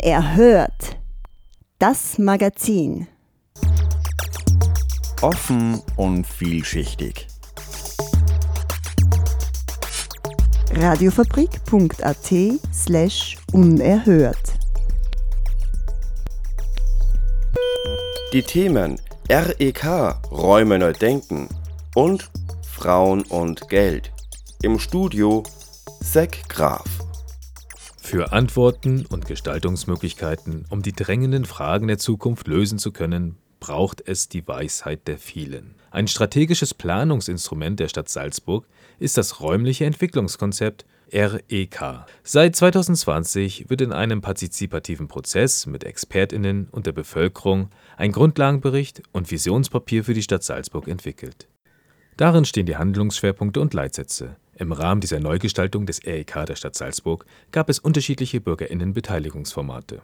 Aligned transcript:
Unerhört. 0.00 0.96
Das 1.80 2.18
Magazin. 2.18 3.08
Offen 5.22 5.82
und 5.96 6.24
vielschichtig. 6.24 7.26
Radiofabrik.at 10.70 12.32
slash 12.72 13.38
unerhört. 13.52 14.36
Die 18.32 18.42
Themen 18.42 19.00
REK 19.28 19.84
Räume 20.30 20.78
neu 20.78 20.92
denken 20.92 21.48
und 21.96 22.30
Frauen 22.62 23.22
und 23.22 23.68
Geld. 23.68 24.12
Im 24.62 24.78
Studio 24.78 25.42
Zack 26.02 26.48
Graf. 26.48 26.97
Für 28.08 28.32
Antworten 28.32 29.04
und 29.04 29.26
Gestaltungsmöglichkeiten, 29.26 30.64
um 30.70 30.80
die 30.80 30.94
drängenden 30.94 31.44
Fragen 31.44 31.88
der 31.88 31.98
Zukunft 31.98 32.48
lösen 32.48 32.78
zu 32.78 32.90
können, 32.90 33.36
braucht 33.60 34.02
es 34.06 34.30
die 34.30 34.48
Weisheit 34.48 35.06
der 35.06 35.18
vielen. 35.18 35.74
Ein 35.90 36.08
strategisches 36.08 36.72
Planungsinstrument 36.72 37.78
der 37.78 37.88
Stadt 37.88 38.08
Salzburg 38.08 38.66
ist 38.98 39.18
das 39.18 39.40
räumliche 39.40 39.84
Entwicklungskonzept 39.84 40.86
REK. 41.12 42.06
Seit 42.22 42.56
2020 42.56 43.68
wird 43.68 43.82
in 43.82 43.92
einem 43.92 44.22
partizipativen 44.22 45.08
Prozess 45.08 45.66
mit 45.66 45.84
Expertinnen 45.84 46.68
und 46.70 46.86
der 46.86 46.92
Bevölkerung 46.92 47.68
ein 47.98 48.12
Grundlagenbericht 48.12 49.02
und 49.12 49.30
Visionspapier 49.30 50.02
für 50.02 50.14
die 50.14 50.22
Stadt 50.22 50.44
Salzburg 50.44 50.88
entwickelt. 50.88 51.46
Darin 52.16 52.46
stehen 52.46 52.64
die 52.64 52.78
Handlungsschwerpunkte 52.78 53.60
und 53.60 53.74
Leitsätze. 53.74 54.36
Im 54.60 54.72
Rahmen 54.72 55.00
dieser 55.00 55.20
Neugestaltung 55.20 55.86
des 55.86 56.04
REK 56.04 56.44
der 56.46 56.56
Stadt 56.56 56.74
Salzburg 56.74 57.24
gab 57.52 57.68
es 57.68 57.78
unterschiedliche 57.78 58.40
Bürgerinnenbeteiligungsformate. 58.40 60.02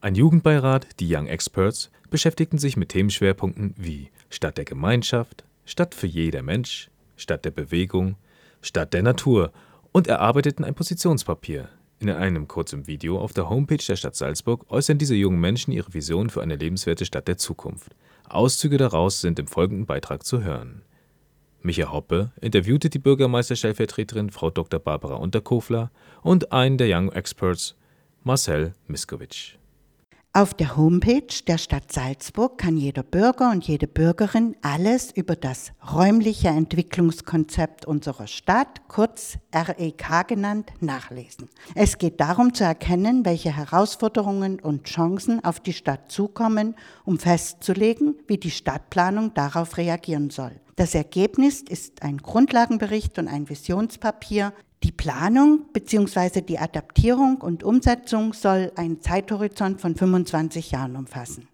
Ein 0.00 0.16
Jugendbeirat, 0.16 0.88
die 0.98 1.14
Young 1.14 1.28
Experts, 1.28 1.92
beschäftigten 2.10 2.58
sich 2.58 2.76
mit 2.76 2.88
Themenschwerpunkten 2.88 3.74
wie 3.76 4.10
Stadt 4.30 4.58
der 4.58 4.64
Gemeinschaft, 4.64 5.44
Stadt 5.64 5.94
für 5.94 6.08
jeder 6.08 6.42
Mensch, 6.42 6.90
Stadt 7.16 7.44
der 7.44 7.52
Bewegung, 7.52 8.16
Stadt 8.62 8.92
der 8.94 9.04
Natur 9.04 9.52
und 9.92 10.08
erarbeiteten 10.08 10.64
ein 10.64 10.74
Positionspapier. 10.74 11.68
In 12.00 12.10
einem 12.10 12.48
kurzen 12.48 12.88
Video 12.88 13.20
auf 13.20 13.32
der 13.32 13.48
Homepage 13.48 13.76
der 13.86 13.94
Stadt 13.94 14.16
Salzburg 14.16 14.66
äußern 14.70 14.98
diese 14.98 15.14
jungen 15.14 15.38
Menschen 15.38 15.70
ihre 15.70 15.94
Vision 15.94 16.30
für 16.30 16.42
eine 16.42 16.56
lebenswerte 16.56 17.04
Stadt 17.04 17.28
der 17.28 17.38
Zukunft. 17.38 17.94
Auszüge 18.28 18.76
daraus 18.76 19.20
sind 19.20 19.38
im 19.38 19.46
folgenden 19.46 19.86
Beitrag 19.86 20.26
zu 20.26 20.42
hören. 20.42 20.82
Micha 21.64 21.92
Hoppe 21.92 22.32
interviewte 22.40 22.90
die 22.90 22.98
Bürgermeisterstellvertreterin 22.98 24.30
Frau 24.30 24.50
Dr. 24.50 24.80
Barbara 24.80 25.14
Unterkofler 25.14 25.90
und 26.22 26.52
einen 26.52 26.78
der 26.78 26.88
Young 26.90 27.12
Experts, 27.12 27.76
Marcel 28.24 28.74
Miskowitsch. 28.86 29.56
Auf 30.34 30.54
der 30.54 30.78
Homepage 30.78 31.44
der 31.46 31.58
Stadt 31.58 31.92
Salzburg 31.92 32.56
kann 32.56 32.78
jeder 32.78 33.02
Bürger 33.02 33.50
und 33.50 33.68
jede 33.68 33.86
Bürgerin 33.86 34.56
alles 34.62 35.12
über 35.14 35.36
das 35.36 35.72
räumliche 35.92 36.48
Entwicklungskonzept 36.48 37.84
unserer 37.84 38.26
Stadt, 38.26 38.88
kurz 38.88 39.36
REK 39.54 40.26
genannt, 40.26 40.72
nachlesen. 40.80 41.50
Es 41.74 41.98
geht 41.98 42.18
darum 42.18 42.54
zu 42.54 42.64
erkennen, 42.64 43.26
welche 43.26 43.54
Herausforderungen 43.54 44.58
und 44.58 44.84
Chancen 44.84 45.44
auf 45.44 45.60
die 45.60 45.74
Stadt 45.74 46.10
zukommen, 46.10 46.76
um 47.04 47.18
festzulegen, 47.18 48.14
wie 48.26 48.38
die 48.38 48.50
Stadtplanung 48.50 49.34
darauf 49.34 49.76
reagieren 49.76 50.30
soll. 50.30 50.58
Das 50.76 50.94
Ergebnis 50.94 51.60
ist 51.60 52.02
ein 52.02 52.16
Grundlagenbericht 52.16 53.18
und 53.18 53.28
ein 53.28 53.50
Visionspapier, 53.50 54.54
die 54.82 54.92
Planung 54.92 55.66
bzw. 55.72 56.40
die 56.40 56.58
Adaptierung 56.58 57.36
und 57.36 57.62
Umsetzung 57.64 58.32
soll 58.32 58.72
einen 58.76 59.00
Zeithorizont 59.00 59.80
von 59.80 59.94
25 59.94 60.70
Jahren 60.72 60.96
umfassen. 60.96 61.48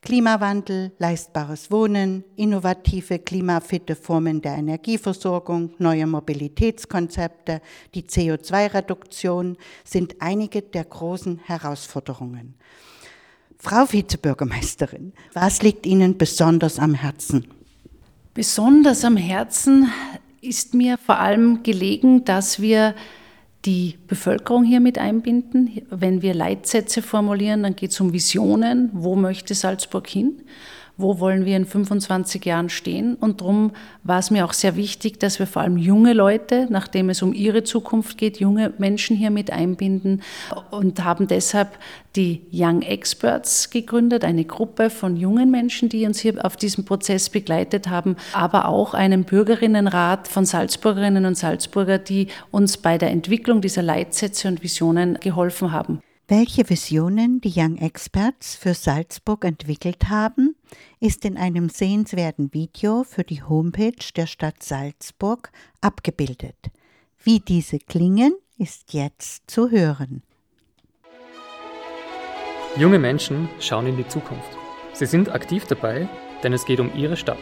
Klimawandel, 0.00 0.92
leistbares 0.98 1.72
Wohnen, 1.72 2.22
innovative, 2.36 3.18
klimafitte 3.18 3.96
Formen 3.96 4.40
der 4.40 4.54
Energieversorgung, 4.56 5.74
neue 5.78 6.06
Mobilitätskonzepte, 6.06 7.60
die 7.94 8.02
CO2-Reduktion 8.02 9.56
sind 9.84 10.16
einige 10.20 10.62
der 10.62 10.84
großen 10.84 11.40
Herausforderungen. 11.44 12.54
Frau 13.58 13.86
Vizebürgermeisterin, 13.90 15.12
was 15.34 15.62
liegt 15.62 15.84
Ihnen 15.84 16.16
besonders 16.16 16.78
am 16.78 16.94
Herzen? 16.94 17.48
Besonders 18.34 19.04
am 19.04 19.16
Herzen 19.16 19.90
ist 20.40 20.74
mir 20.74 20.98
vor 20.98 21.18
allem 21.18 21.62
gelegen, 21.62 22.24
dass 22.24 22.60
wir 22.60 22.94
die 23.64 23.98
Bevölkerung 24.06 24.64
hier 24.64 24.80
mit 24.80 24.98
einbinden. 24.98 25.82
Wenn 25.90 26.22
wir 26.22 26.32
Leitsätze 26.34 27.02
formulieren, 27.02 27.62
dann 27.64 27.76
geht 27.76 27.90
es 27.90 28.00
um 28.00 28.12
Visionen. 28.12 28.90
Wo 28.92 29.16
möchte 29.16 29.54
Salzburg 29.54 30.06
hin? 30.06 30.42
Wo 30.98 31.20
wollen 31.20 31.44
wir 31.44 31.56
in 31.56 31.64
25 31.64 32.44
Jahren 32.44 32.68
stehen. 32.68 33.14
Und 33.14 33.40
darum 33.40 33.70
war 34.02 34.18
es 34.18 34.30
mir 34.30 34.44
auch 34.44 34.52
sehr 34.52 34.76
wichtig, 34.76 35.18
dass 35.20 35.38
wir 35.38 35.46
vor 35.46 35.62
allem 35.62 35.78
junge 35.78 36.12
Leute, 36.12 36.66
nachdem 36.68 37.08
es 37.08 37.22
um 37.22 37.32
ihre 37.32 37.62
Zukunft 37.62 38.18
geht, 38.18 38.40
junge 38.40 38.74
Menschen 38.78 39.16
hier 39.16 39.30
mit 39.30 39.50
einbinden 39.52 40.22
und 40.70 41.02
haben 41.02 41.28
deshalb 41.28 41.78
die 42.16 42.42
Young 42.52 42.82
Experts 42.82 43.70
gegründet, 43.70 44.24
eine 44.24 44.44
Gruppe 44.44 44.90
von 44.90 45.16
jungen 45.16 45.52
Menschen, 45.52 45.88
die 45.88 46.04
uns 46.04 46.18
hier 46.18 46.44
auf 46.44 46.56
diesem 46.56 46.84
Prozess 46.84 47.30
begleitet 47.30 47.88
haben, 47.88 48.16
aber 48.32 48.66
auch 48.66 48.92
einen 48.92 49.22
Bürgerinnenrat 49.22 50.26
von 50.26 50.44
Salzburgerinnen 50.44 51.26
und 51.26 51.36
Salzburger, 51.36 51.98
die 51.98 52.26
uns 52.50 52.76
bei 52.76 52.98
der 52.98 53.10
Entwicklung 53.10 53.60
dieser 53.60 53.82
Leitsätze 53.82 54.48
und 54.48 54.64
Visionen 54.64 55.18
geholfen 55.20 55.70
haben. 55.70 56.00
Welche 56.26 56.68
Visionen 56.68 57.40
die 57.40 57.52
Young 57.56 57.78
Experts 57.78 58.54
für 58.54 58.74
Salzburg 58.74 59.46
entwickelt 59.46 60.10
haben, 60.10 60.54
ist 61.00 61.24
in 61.24 61.36
einem 61.36 61.68
sehenswerten 61.68 62.52
Video 62.52 63.04
für 63.04 63.24
die 63.24 63.42
Homepage 63.42 64.12
der 64.16 64.26
Stadt 64.26 64.62
Salzburg 64.62 65.50
abgebildet. 65.80 66.56
Wie 67.22 67.40
diese 67.40 67.78
klingen, 67.78 68.34
ist 68.58 68.92
jetzt 68.92 69.50
zu 69.50 69.70
hören. 69.70 70.22
Junge 72.76 72.98
Menschen 72.98 73.48
schauen 73.60 73.86
in 73.86 73.96
die 73.96 74.06
Zukunft. 74.08 74.56
Sie 74.92 75.06
sind 75.06 75.30
aktiv 75.30 75.64
dabei, 75.66 76.08
denn 76.42 76.52
es 76.52 76.64
geht 76.64 76.80
um 76.80 76.94
ihre 76.94 77.16
Stadt. 77.16 77.38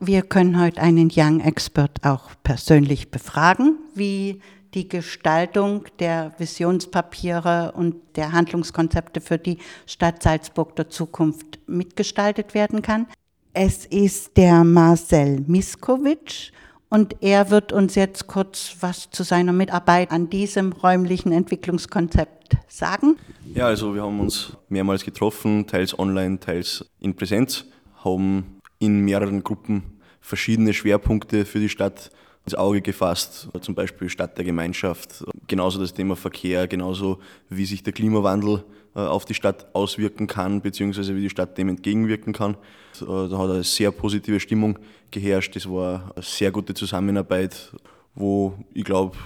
Wir 0.00 0.22
können 0.22 0.60
heute 0.60 0.82
einen 0.82 1.10
Young 1.14 1.40
Expert 1.40 2.04
auch 2.04 2.30
persönlich 2.42 3.10
befragen, 3.10 3.78
wie 3.94 4.40
die 4.74 4.88
Gestaltung 4.88 5.84
der 6.00 6.32
Visionspapiere 6.38 7.72
und 7.76 7.96
der 8.16 8.32
Handlungskonzepte 8.32 9.20
für 9.20 9.38
die 9.38 9.58
Stadt 9.86 10.22
Salzburg 10.22 10.74
der 10.76 10.88
Zukunft 10.90 11.58
mitgestaltet 11.66 12.54
werden 12.54 12.82
kann. 12.82 13.06
Es 13.52 13.86
ist 13.86 14.36
der 14.36 14.64
Marcel 14.64 15.44
Miskowitsch 15.46 16.50
und 16.88 17.22
er 17.22 17.50
wird 17.50 17.72
uns 17.72 17.94
jetzt 17.94 18.26
kurz 18.26 18.76
was 18.80 19.10
zu 19.10 19.22
seiner 19.22 19.52
Mitarbeit 19.52 20.10
an 20.10 20.28
diesem 20.28 20.72
räumlichen 20.72 21.32
Entwicklungskonzept 21.32 22.56
sagen. 22.68 23.16
Ja, 23.54 23.66
also 23.66 23.94
wir 23.94 24.02
haben 24.02 24.18
uns 24.20 24.56
mehrmals 24.68 25.04
getroffen, 25.04 25.66
teils 25.66 25.96
online, 25.96 26.40
teils 26.40 26.84
in 27.00 27.14
Präsenz, 27.14 27.64
haben 28.04 28.60
in 28.80 29.00
mehreren 29.00 29.44
Gruppen 29.44 30.00
verschiedene 30.20 30.72
Schwerpunkte 30.72 31.44
für 31.44 31.60
die 31.60 31.68
Stadt 31.68 32.10
ins 32.44 32.54
Auge 32.54 32.82
gefasst, 32.82 33.48
zum 33.60 33.74
Beispiel 33.74 34.08
Stadt 34.08 34.36
der 34.36 34.44
Gemeinschaft, 34.44 35.24
genauso 35.46 35.80
das 35.80 35.94
Thema 35.94 36.14
Verkehr, 36.14 36.66
genauso 36.68 37.18
wie 37.48 37.64
sich 37.64 37.82
der 37.82 37.92
Klimawandel 37.92 38.64
äh, 38.94 39.00
auf 39.00 39.24
die 39.24 39.34
Stadt 39.34 39.66
auswirken 39.74 40.26
kann, 40.26 40.60
beziehungsweise 40.60 41.16
wie 41.16 41.22
die 41.22 41.30
Stadt 41.30 41.56
dem 41.56 41.68
entgegenwirken 41.68 42.32
kann. 42.32 42.54
Äh, 43.00 43.06
da 43.06 43.38
hat 43.38 43.50
eine 43.50 43.64
sehr 43.64 43.90
positive 43.90 44.40
Stimmung 44.40 44.78
geherrscht. 45.10 45.56
Es 45.56 45.68
war 45.68 46.12
eine 46.14 46.22
sehr 46.22 46.52
gute 46.52 46.74
Zusammenarbeit, 46.74 47.72
wo 48.14 48.54
ich 48.72 48.84
glaube, 48.84 49.16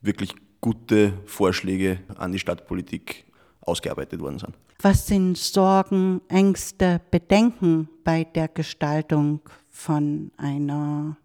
wirklich 0.00 0.34
gute 0.60 1.12
Vorschläge 1.26 2.00
an 2.16 2.32
die 2.32 2.38
Stadtpolitik 2.38 3.24
ausgearbeitet 3.60 4.20
worden 4.20 4.38
sind. 4.38 4.54
Was 4.80 5.06
sind 5.06 5.36
Sorgen, 5.36 6.20
Ängste, 6.28 7.00
Bedenken 7.10 7.88
bei 8.02 8.24
der 8.24 8.48
Gestaltung 8.48 9.40
von 9.70 10.30
einer 10.36 11.16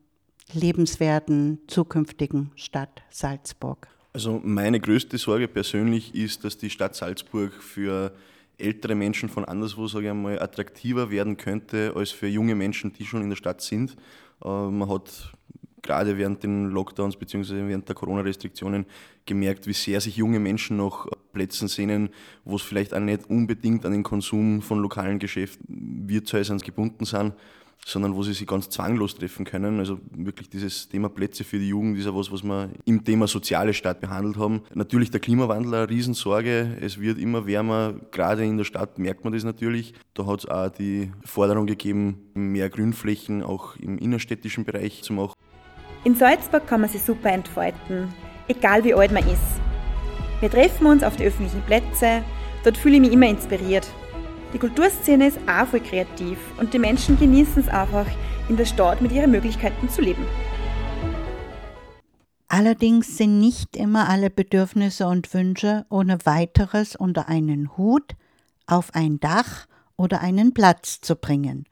lebenswerten 0.54 1.60
zukünftigen 1.68 2.52
Stadt 2.56 3.02
Salzburg? 3.10 3.88
Also 4.14 4.42
meine 4.44 4.80
größte 4.80 5.18
Sorge 5.18 5.48
persönlich 5.48 6.16
ist, 6.16 6.44
dass 6.44 6.58
die 6.58 6.70
Stadt 6.70 6.96
Salzburg 6.96 7.54
für 7.54 8.14
ältere 8.58 8.96
Menschen 8.96 9.30
von 9.30 9.46
anderswo, 9.46 9.88
sage 9.88 10.06
ich 10.06 10.12
einmal, 10.12 10.42
attraktiver 10.42 11.12
werden 11.12 11.38
könnte 11.38 11.94
als 11.96 12.12
für 12.12 12.28
junge 12.28 12.56
Menschen, 12.56 12.92
die 12.94 13.06
schon 13.06 13.22
in 13.22 13.30
der 13.30 13.38
Stadt 13.38 13.62
sind. 13.62 13.96
Äh, 14.44 14.48
man 14.48 14.90
hat 14.90 15.34
gerade 15.82 16.18
während 16.18 16.44
den 16.44 16.70
Lockdowns 16.70 17.16
bzw. 17.16 17.68
während 17.68 17.88
der 17.88 17.96
Corona-Restriktionen 17.96 18.86
gemerkt, 19.26 19.68
wie 19.68 19.74
sehr 19.74 20.02
sich 20.02 20.18
junge 20.18 20.40
Menschen 20.40 20.78
nach 20.78 21.08
Plätzen 21.32 21.68
sehnen, 21.68 22.10
wo 22.44 22.58
es 22.58 22.62
vielleicht 22.62 22.94
auch 22.94 23.00
nicht 23.00 23.30
unbedingt 23.30 23.86
an 23.86 23.94
den 23.94 24.04
Konsum 24.04 24.62
von 24.62 24.80
lokalen 24.80 25.20
Geschäften, 25.20 26.10
Wirtshäusern 26.10 26.58
gebunden 26.58 27.06
sind 27.06 27.34
sondern 27.86 28.16
wo 28.16 28.24
sie 28.24 28.34
sich 28.34 28.46
ganz 28.46 28.70
zwanglos 28.70 29.16
treffen 29.16 29.46
können. 29.46 29.80
Also 29.80 30.00
wirklich 30.12 30.50
dieses 30.50 30.90
Thema 30.90 31.10
Plätze 31.10 31.44
für 31.44 31.60
die 31.60 31.70
Jugend 31.70 31.98
ist 31.98 32.06
ja 32.06 32.16
was, 32.16 32.32
was 32.32 32.44
wir 32.44 32.70
im 32.86 33.04
Thema 33.04 33.28
soziale 33.28 33.74
Stadt 33.74 34.00
behandelt 34.00 34.38
haben. 34.38 34.62
Natürlich 34.74 35.12
der 35.12 35.20
Klimawandel 35.20 35.74
eine 35.74 35.90
Riesensorge. 35.90 36.78
Es 36.82 37.00
wird 37.00 37.18
immer 37.18 37.48
wärmer, 37.48 37.96
gerade 38.12 38.46
in 38.46 38.58
der 38.58 38.66
Stadt 38.66 39.00
merkt 39.00 39.24
man 39.24 39.34
das 39.34 39.44
natürlich. 39.44 39.94
Da 40.14 40.26
hat 40.26 40.40
es 40.40 40.46
auch 40.46 40.70
die 40.70 41.12
Forderung 41.26 41.66
gegeben, 41.66 42.30
mehr 42.34 42.70
Grünflächen 42.70 43.44
auch 43.44 43.76
im 43.78 43.98
innerstädtischen 43.98 44.66
Bereich 44.66 45.02
zu 45.04 45.14
machen. 45.14 45.34
In 46.04 46.16
Salzburg 46.16 46.66
kann 46.66 46.82
man 46.82 46.90
sich 46.90 47.02
super 47.02 47.30
entfalten, 47.30 48.14
egal 48.48 48.84
wie 48.84 48.94
alt 48.94 49.12
man 49.12 49.24
ist. 49.24 49.60
Wir 50.40 50.50
treffen 50.50 50.88
uns 50.88 51.04
auf 51.04 51.18
die 51.18 51.26
öffentlichen 51.26 51.62
Plätze, 51.64 52.24
dort 52.64 52.78
fühle 52.78 52.96
ich 52.96 53.02
mich 53.02 53.12
immer 53.12 53.28
inspiriert. 53.28 53.86
Die 54.54 54.58
Kulturszene 54.58 55.28
ist 55.28 55.38
auch 55.48 55.68
voll 55.68 55.80
kreativ 55.80 56.40
und 56.60 56.74
die 56.74 56.80
Menschen 56.80 57.20
genießen 57.20 57.62
es 57.62 57.70
einfach, 57.70 58.08
in 58.50 58.58
der 58.58 58.66
Stadt 58.66 59.00
mit 59.00 59.12
ihren 59.12 59.30
Möglichkeiten 59.30 59.90
zu 59.90 60.02
leben. 60.02 60.26
Allerdings 62.48 63.16
sind 63.16 63.40
nicht 63.40 63.78
immer 63.78 64.10
alle 64.10 64.32
Bedürfnisse 64.32 65.06
und 65.06 65.32
Wünsche 65.36 65.86
ohne 65.90 66.18
weiteres 66.26 66.96
unter 66.96 67.28
einen 67.30 67.78
Hut, 67.78 68.16
auf 68.66 68.96
ein 68.96 69.20
Dach 69.20 69.68
oder 69.98 70.22
einen 70.22 70.56
Platz 70.56 71.00
zu 71.00 71.16
bringen. 71.16 71.66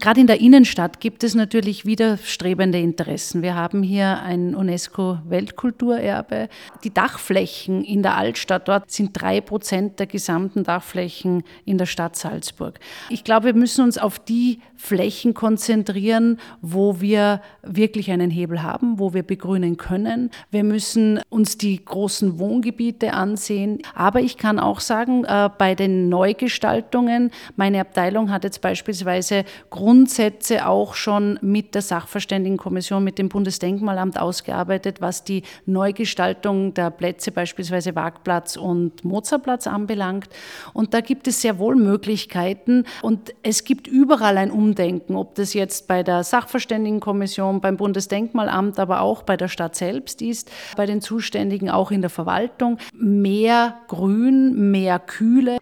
Gerade 0.00 0.20
in 0.20 0.28
der 0.28 0.40
Innenstadt 0.40 1.00
gibt 1.00 1.24
es 1.24 1.34
natürlich 1.34 1.84
widerstrebende 1.84 2.78
Interessen. 2.78 3.42
Wir 3.42 3.56
haben 3.56 3.82
hier 3.82 4.22
ein 4.22 4.54
UNESCO-Weltkulturerbe. 4.54 6.48
Die 6.84 6.94
Dachflächen 6.94 7.82
in 7.82 8.04
der 8.04 8.16
Altstadt 8.16 8.68
dort 8.68 8.92
sind 8.92 9.10
drei 9.20 9.40
Prozent 9.40 9.98
der 9.98 10.06
gesamten 10.06 10.62
Dachflächen 10.62 11.42
in 11.64 11.78
der 11.78 11.86
Stadt 11.86 12.14
Salzburg. 12.14 12.78
Ich 13.08 13.24
glaube, 13.24 13.46
wir 13.46 13.54
müssen 13.54 13.84
uns 13.84 13.98
auf 13.98 14.20
die 14.20 14.60
Flächen 14.76 15.34
konzentrieren, 15.34 16.38
wo 16.62 17.00
wir 17.00 17.42
wirklich 17.62 18.12
einen 18.12 18.30
Hebel 18.30 18.62
haben, 18.62 19.00
wo 19.00 19.12
wir 19.14 19.24
begrünen 19.24 19.78
können. 19.78 20.30
Wir 20.52 20.62
müssen 20.62 21.20
uns 21.28 21.58
die 21.58 21.84
großen 21.84 22.38
Wohngebiete 22.38 23.14
ansehen. 23.14 23.80
Aber 23.96 24.20
ich 24.20 24.36
kann 24.36 24.60
auch 24.60 24.78
sagen, 24.78 25.24
äh, 25.24 25.50
bei 25.58 25.74
den 25.74 26.08
Neugestaltungen, 26.08 27.32
meine 27.56 27.80
Abteilung 27.80 28.30
hat 28.30 28.44
jetzt 28.44 28.60
beispielsweise 28.60 29.44
Grundsätze 29.88 30.66
auch 30.66 30.94
schon 30.94 31.38
mit 31.40 31.74
der 31.74 31.80
Sachverständigenkommission, 31.80 33.02
mit 33.02 33.16
dem 33.16 33.30
Bundesdenkmalamt 33.30 34.20
ausgearbeitet, 34.20 35.00
was 35.00 35.24
die 35.24 35.44
Neugestaltung 35.64 36.74
der 36.74 36.90
Plätze, 36.90 37.30
beispielsweise 37.30 37.96
Wagplatz 37.96 38.56
und 38.56 39.02
Mozartplatz 39.02 39.66
anbelangt. 39.66 40.28
Und 40.74 40.92
da 40.92 41.00
gibt 41.00 41.26
es 41.26 41.40
sehr 41.40 41.58
wohl 41.58 41.74
Möglichkeiten 41.74 42.84
und 43.00 43.34
es 43.42 43.64
gibt 43.64 43.86
überall 43.86 44.36
ein 44.36 44.50
Umdenken 44.50 45.16
ob 45.16 45.34
das 45.36 45.54
jetzt 45.54 45.88
bei 45.88 46.02
der 46.02 46.22
Sachverständigenkommission, 46.22 47.62
beim 47.62 47.78
Bundesdenkmalamt, 47.78 48.78
aber 48.78 49.00
auch 49.00 49.22
bei 49.22 49.38
der 49.38 49.48
Stadt 49.48 49.74
selbst 49.74 50.20
ist, 50.20 50.50
bei 50.76 50.84
den 50.84 51.00
Zuständigen 51.00 51.70
auch 51.70 51.90
in 51.90 52.02
der 52.02 52.10
Verwaltung. 52.10 52.76
Mehr 52.92 53.78
Grün, 53.88 54.70
mehr 54.70 54.98
Kühle. 54.98 55.56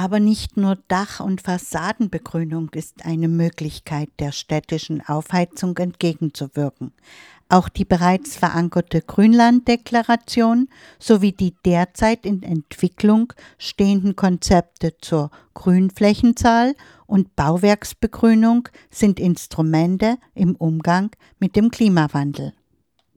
Aber 0.00 0.18
nicht 0.18 0.56
nur 0.56 0.78
Dach- 0.88 1.20
und 1.20 1.42
Fassadenbegrünung 1.42 2.70
ist 2.70 3.04
eine 3.04 3.28
Möglichkeit, 3.28 4.08
der 4.18 4.32
städtischen 4.32 5.06
Aufheizung 5.06 5.76
entgegenzuwirken. 5.76 6.94
Auch 7.50 7.68
die 7.68 7.84
bereits 7.84 8.34
verankerte 8.34 9.02
Grünlanddeklaration 9.02 10.70
sowie 10.98 11.32
die 11.32 11.54
derzeit 11.66 12.24
in 12.24 12.42
Entwicklung 12.42 13.34
stehenden 13.58 14.16
Konzepte 14.16 14.96
zur 15.02 15.30
Grünflächenzahl 15.52 16.76
und 17.06 17.36
Bauwerksbegrünung 17.36 18.70
sind 18.88 19.20
Instrumente 19.20 20.16
im 20.34 20.56
Umgang 20.56 21.10
mit 21.40 21.56
dem 21.56 21.70
Klimawandel. 21.70 22.54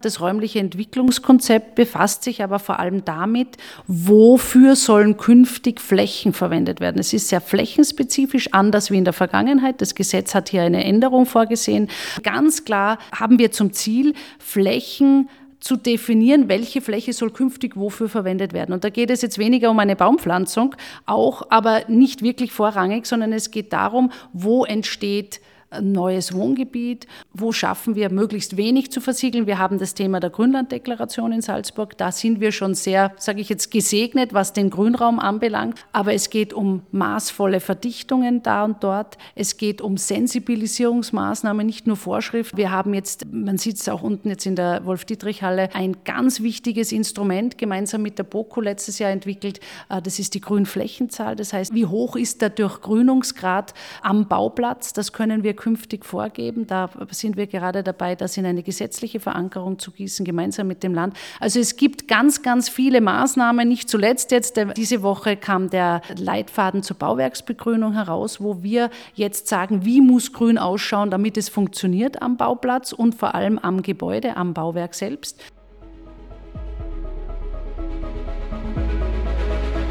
Das 0.03 0.19
räumliche 0.19 0.59
Entwicklungskonzept 0.59 1.75
befasst 1.75 2.23
sich 2.23 2.43
aber 2.43 2.59
vor 2.59 2.79
allem 2.79 3.05
damit, 3.05 3.55
wofür 3.87 4.75
sollen 4.75 5.15
künftig 5.15 5.79
Flächen 5.79 6.33
verwendet 6.33 6.81
werden. 6.81 6.99
Es 6.99 7.13
ist 7.13 7.29
sehr 7.29 7.39
flächenspezifisch, 7.39 8.49
anders 8.51 8.91
wie 8.91 8.97
in 8.97 9.05
der 9.05 9.13
Vergangenheit. 9.13 9.79
Das 9.79 9.95
Gesetz 9.95 10.35
hat 10.35 10.49
hier 10.49 10.63
eine 10.63 10.83
Änderung 10.83 11.25
vorgesehen. 11.25 11.89
Ganz 12.21 12.65
klar 12.65 12.97
haben 13.13 13.39
wir 13.39 13.51
zum 13.51 13.71
Ziel, 13.71 14.13
Flächen 14.39 15.29
zu 15.61 15.77
definieren, 15.77 16.49
welche 16.49 16.81
Fläche 16.81 17.13
soll 17.13 17.31
künftig 17.31 17.77
wofür 17.77 18.09
verwendet 18.09 18.51
werden. 18.51 18.73
Und 18.73 18.83
da 18.83 18.89
geht 18.89 19.09
es 19.09 19.21
jetzt 19.21 19.37
weniger 19.37 19.71
um 19.71 19.79
eine 19.79 19.95
Baumpflanzung, 19.95 20.75
auch 21.05 21.43
aber 21.49 21.83
nicht 21.87 22.21
wirklich 22.21 22.51
vorrangig, 22.51 23.05
sondern 23.05 23.31
es 23.31 23.51
geht 23.51 23.71
darum, 23.71 24.11
wo 24.33 24.65
entsteht 24.65 25.39
neues 25.81 26.33
Wohngebiet, 26.33 27.07
wo 27.33 27.51
schaffen 27.51 27.95
wir 27.95 28.11
möglichst 28.11 28.57
wenig 28.57 28.91
zu 28.91 29.01
versiegeln. 29.01 29.47
Wir 29.47 29.59
haben 29.59 29.79
das 29.79 29.93
Thema 29.93 30.19
der 30.19 30.29
Grünlanddeklaration 30.29 31.31
in 31.31 31.41
Salzburg. 31.41 31.97
Da 31.97 32.11
sind 32.11 32.39
wir 32.39 32.51
schon 32.51 32.75
sehr, 32.75 33.13
sage 33.17 33.41
ich 33.41 33.49
jetzt, 33.49 33.71
gesegnet, 33.71 34.33
was 34.33 34.53
den 34.53 34.69
Grünraum 34.69 35.19
anbelangt. 35.19 35.85
Aber 35.91 36.13
es 36.13 36.29
geht 36.29 36.53
um 36.53 36.83
maßvolle 36.91 37.59
Verdichtungen 37.59 38.43
da 38.43 38.65
und 38.65 38.83
dort. 38.83 39.17
Es 39.35 39.57
geht 39.57 39.81
um 39.81 39.97
Sensibilisierungsmaßnahmen, 39.97 41.65
nicht 41.65 41.87
nur 41.87 41.97
Vorschrift. 41.97 42.57
Wir 42.57 42.71
haben 42.71 42.93
jetzt, 42.93 43.31
man 43.31 43.57
sieht 43.57 43.77
es 43.77 43.89
auch 43.89 44.03
unten 44.03 44.29
jetzt 44.29 44.45
in 44.45 44.55
der 44.55 44.85
Wolf-Dietrich-Halle, 44.85 45.69
ein 45.73 45.97
ganz 46.03 46.41
wichtiges 46.41 46.91
Instrument 46.91 47.57
gemeinsam 47.57 48.01
mit 48.01 48.17
der 48.17 48.23
BOKU 48.23 48.61
letztes 48.61 48.99
Jahr 48.99 49.11
entwickelt. 49.11 49.59
Äh, 49.89 50.01
das 50.01 50.19
ist 50.19 50.33
die 50.33 50.41
Grünflächenzahl. 50.41 51.35
Das 51.35 51.53
heißt, 51.53 51.73
wie 51.73 51.85
hoch 51.85 52.15
ist 52.15 52.41
der 52.41 52.49
Durchgrünungsgrad 52.49 53.73
am 54.01 54.27
Bauplatz? 54.27 54.93
Das 54.93 55.13
können 55.13 55.43
wir 55.43 55.55
künftig 55.63 56.03
vorgeben. 56.03 56.67
Da 56.67 56.89
sind 57.11 57.37
wir 57.37 57.47
gerade 57.47 57.83
dabei, 57.83 58.15
das 58.15 58.35
in 58.35 58.45
eine 58.45 58.63
gesetzliche 58.63 59.21
Verankerung 59.21 59.79
zu 59.79 59.91
gießen, 59.91 60.25
gemeinsam 60.25 60.67
mit 60.67 60.83
dem 60.83 60.93
Land. 60.93 61.15
Also 61.39 61.61
es 61.61 61.77
gibt 61.77 62.09
ganz, 62.09 62.41
ganz 62.41 62.67
viele 62.67 62.99
Maßnahmen. 62.99 63.65
Nicht 63.65 63.87
zuletzt 63.87 64.31
jetzt, 64.31 64.57
äh, 64.57 64.73
diese 64.75 65.03
Woche 65.03 65.37
kam 65.37 65.69
der 65.69 66.01
Leitfaden 66.17 66.83
zur 66.83 66.97
Bauwerksbegrünung 66.97 67.93
heraus, 67.93 68.41
wo 68.41 68.61
wir 68.61 68.89
jetzt 69.15 69.47
sagen, 69.47 69.85
wie 69.85 70.01
muss 70.01 70.33
Grün 70.33 70.57
ausschauen, 70.57 71.09
damit 71.09 71.37
es 71.37 71.47
funktioniert 71.47 72.21
am 72.21 72.35
Bauplatz 72.35 72.91
und 72.91 73.15
vor 73.15 73.33
allem 73.33 73.57
am 73.57 73.83
Gebäude, 73.83 74.35
am 74.35 74.53
Bauwerk 74.53 74.93
selbst. 74.93 75.41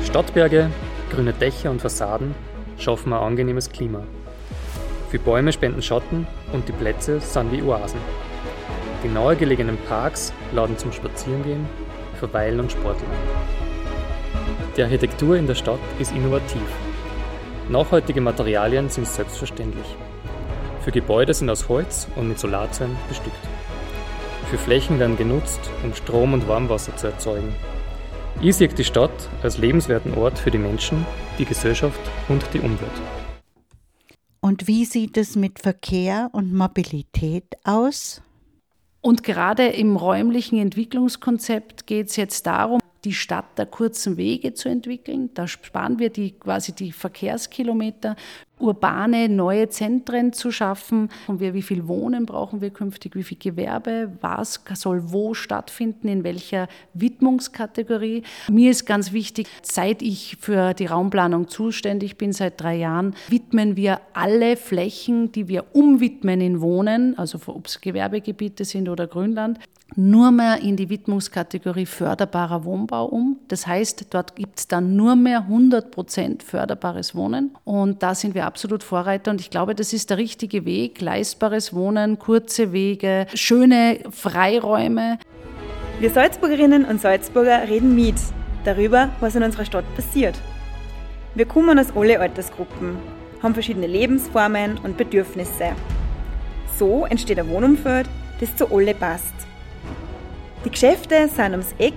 Stadtberge, 0.05 0.71
grüne 1.11 1.33
Dächer 1.33 1.71
und 1.71 1.81
Fassaden 1.81 2.35
schaffen 2.77 3.15
ein 3.15 3.23
angenehmes 3.23 3.71
Klima. 3.71 4.03
Für 5.13 5.19
Bäume 5.19 5.53
spenden 5.53 5.83
Schatten 5.83 6.27
und 6.55 6.67
die 6.67 6.73
Plätze 6.73 7.21
sind 7.21 7.53
wie 7.53 7.61
Oasen. 7.61 8.01
Die 9.05 9.09
nahe 9.09 9.37
gelegenen 9.37 9.77
Parks 9.87 10.33
laden 10.53 10.79
zum 10.79 10.91
Spazierengehen, 10.91 11.67
Verweilen 12.19 12.61
und 12.61 12.73
Sporteln. 12.73 13.11
Die 14.75 14.83
Architektur 14.83 15.37
in 15.37 15.47
der 15.47 15.55
Stadt 15.55 15.81
ist 15.99 16.13
innovativ. 16.13 16.63
Nachhaltige 17.69 18.23
Materialien 18.23 18.89
sind 18.89 19.07
selbstverständlich. 19.07 19.85
Für 20.81 20.93
Gebäude 20.93 21.35
sind 21.35 21.51
aus 21.51 21.69
Holz 21.69 22.09
und 22.17 22.29
mit 22.29 22.39
Solarzellen 22.39 22.97
bestückt. 23.07 23.37
Für 24.51 24.57
Flächen 24.57 24.99
werden 24.99 25.19
genutzt, 25.19 25.61
um 25.85 25.95
Strom 25.95 26.33
und 26.33 26.49
Warmwasser 26.49 26.97
zu 26.97 27.09
erzeugen. 27.09 27.55
Ich 28.41 28.57
sehe 28.57 28.69
die 28.69 28.83
Stadt 28.83 29.29
als 29.43 29.59
lebenswerten 29.59 30.15
Ort 30.15 30.39
für 30.39 30.51
die 30.51 30.57
Menschen, 30.57 31.07
die 31.39 31.45
Gesellschaft 31.45 32.01
und 32.29 32.43
die 32.55 32.61
Umwelt. 32.61 33.22
Und 34.53 34.67
wie 34.67 34.85
sieht 34.85 35.17
es 35.17 35.35
mit 35.35 35.61
Verkehr 35.61 36.29
und 36.33 36.53
Mobilität 36.53 37.57
aus? 37.65 38.21
Und 39.01 39.23
gerade 39.23 39.69
im 39.69 39.97
räumlichen 39.97 40.59
Entwicklungskonzept 40.59 41.87
geht 41.87 42.09
es 42.09 42.17
jetzt 42.17 42.47
darum, 42.47 42.79
die 43.05 43.13
Stadt 43.13 43.59
der 43.59 43.67
kurzen 43.67 44.17
Wege 44.17 44.55
zu 44.55 44.69
entwickeln. 44.69 45.31
Da 45.35 45.49
sparen 45.49 45.99
wir 45.99 46.11
die, 46.11 46.33
quasi 46.33 46.73
die 46.73 46.93
Verkehrskilometer 46.93 48.17
urbane 48.63 49.29
neue 49.29 49.69
Zentren 49.69 50.33
zu 50.33 50.53
schaffen. 50.53 51.11
Und 51.27 51.41
wir, 51.41 51.53
wie 51.53 51.63
viel 51.63 51.89
Wohnen 51.89 52.27
brauchen 52.27 52.61
wir 52.61 52.71
künftig, 52.71 53.17
wie 53.17 53.25
viel 53.25 53.39
Gewerbe, 53.39 54.13
was 54.21 54.63
soll 54.75 55.13
wo 55.13 55.35
stattfinden, 55.35 56.09
in 56.09 56.23
welcher 56.23 56.69
Widmungskategorie. 56.95 58.23
Mir 58.49 58.71
ist 58.71 58.87
ganz 58.87 59.13
wichtig, 59.13 59.49
seit 59.63 60.01
ich 60.01 60.37
für 60.41 60.75
die 60.75 60.87
Raumplanung 60.87 61.49
zuständig 61.49 62.17
bin, 62.17 62.33
seit 62.33 62.61
drei 62.61 62.77
Jahren, 62.77 63.15
widmen 63.29 63.77
wir 63.77 64.01
alle 64.13 64.57
Flächen, 64.57 65.33
die 65.33 65.49
wir 65.49 65.75
umwidmen 65.75 66.41
in 66.41 66.61
Wohnen, 66.61 67.19
also 67.19 67.39
ob 67.47 67.67
es 67.67 67.81
Gewerbegebiete 67.81 68.65
sind 68.65 68.89
oder 68.89 69.09
Grünland, 69.09 69.59
nur 69.97 70.31
mehr 70.31 70.61
in 70.61 70.77
die 70.77 70.89
Widmungskategorie 70.89 71.87
förderbarer 71.87 72.65
Wohnbau 72.65 73.07
um. 73.07 73.39
Das 73.49 73.67
heißt, 73.67 74.07
dort 74.11 74.37
gibt 74.37 74.61
es 74.61 74.69
dann 74.69 74.97
nur 74.97 75.17
mehr 75.17 75.41
100 75.41 75.91
Prozent 75.91 76.43
förderbares 76.43 77.15
Wohnen. 77.15 77.51
Und 77.65 78.03
da 78.03 78.15
sind 78.15 78.35
wir 78.35 78.47
absolut 78.47 78.83
Vorreiter. 78.83 79.31
Und 79.31 79.41
ich 79.41 79.51
glaube, 79.51 79.75
das 79.75 79.93
ist 79.93 80.11
der 80.11 80.19
richtige 80.19 80.65
Weg. 80.65 81.01
Leistbares 81.01 81.75
Wohnen, 81.75 82.19
kurze 82.19 82.73
Wege, 82.73 83.27
schöne 83.35 84.01
Freiräume. 84.11 85.19
Wir 86.01 86.11
Salzburgerinnen 86.11 86.85
und 86.85 87.01
Salzburger 87.01 87.69
reden 87.69 87.95
mit 87.95 88.17
darüber, 88.65 89.11
was 89.21 89.35
in 89.35 89.43
unserer 89.43 89.65
Stadt 89.65 89.85
passiert. 89.95 90.37
Wir 91.35 91.47
kommen 91.47 91.79
aus 91.79 91.97
alle 91.97 92.21
Altersgruppen, 92.21 92.97
haben 93.43 93.55
verschiedene 93.55 93.87
Lebensformen 93.87 94.79
und 94.83 94.97
Bedürfnisse 94.97 95.73
So 96.77 97.07
entsteht 97.07 97.39
ein 97.39 97.49
Wohnumfeld, 97.49 98.09
das 98.41 98.55
zu 98.57 98.71
alle 98.71 98.95
passt. 98.95 99.33
Die 100.65 100.71
Geschäfte 100.71 101.29
sind 101.29 101.51
ums 101.51 101.75
Eck, 101.79 101.95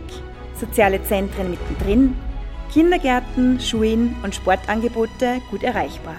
soziale 0.59 1.03
Zentren 1.03 1.51
mittendrin, 1.51 2.15
Kindergärten, 2.73 3.59
Schulen 3.59 4.15
und 4.23 4.33
Sportangebote 4.33 5.39
gut 5.51 5.61
erreichbar. 5.61 6.15